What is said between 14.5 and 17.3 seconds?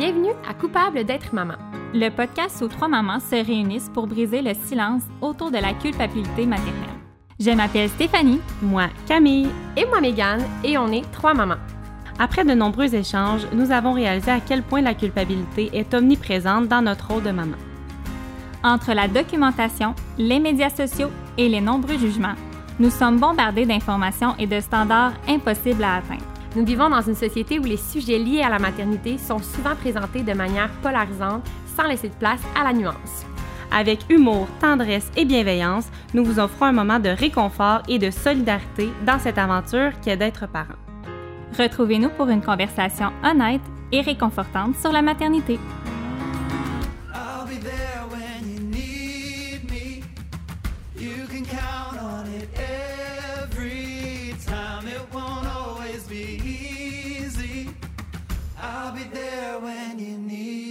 point la culpabilité est omniprésente dans notre rôle